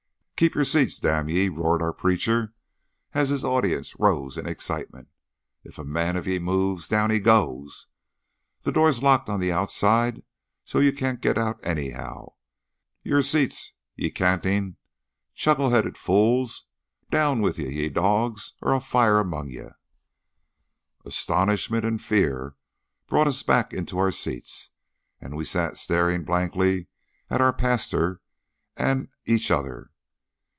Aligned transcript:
"Keep 0.41 0.55
your 0.55 0.65
seats, 0.65 0.97
damn 0.97 1.29
ye!" 1.29 1.49
roared 1.49 1.83
our 1.83 1.93
preacher, 1.93 2.51
as 3.13 3.29
his 3.29 3.43
audience 3.45 3.95
rose 3.99 4.37
in 4.39 4.47
excitement. 4.47 5.07
"If 5.63 5.77
a 5.77 5.85
man 5.85 6.15
of 6.17 6.25
ye 6.25 6.39
moves 6.39 6.87
down 6.87 7.11
he 7.11 7.19
goes! 7.19 7.85
The 8.63 8.71
door's 8.71 9.03
locked 9.03 9.29
on 9.29 9.39
the 9.39 9.51
outside, 9.51 10.23
so 10.65 10.79
ye 10.79 10.93
can't 10.93 11.21
get 11.21 11.37
out 11.37 11.59
anyhow. 11.61 12.33
Your 13.03 13.21
seats, 13.21 13.73
ye 13.95 14.09
canting, 14.09 14.77
chuckle 15.35 15.69
headed 15.69 15.95
fools! 15.95 16.65
Down 17.11 17.41
with 17.41 17.59
ye, 17.59 17.69
ye 17.69 17.89
dogs, 17.89 18.53
or 18.63 18.73
I'll 18.73 18.79
fire 18.79 19.19
among 19.19 19.51
ye!" 19.51 19.65
Astonishment 21.05 21.85
and 21.85 22.01
fear 22.01 22.55
brought 23.05 23.27
us 23.27 23.43
back 23.43 23.75
into 23.75 23.99
our 23.99 24.11
seats, 24.11 24.71
and 25.19 25.35
we 25.37 25.45
sat 25.45 25.77
staring 25.77 26.23
blankly 26.23 26.87
at 27.29 27.41
our 27.41 27.53
pastor 27.53 28.21
and 28.75 29.07
each 29.27 29.51
other. 29.51 29.89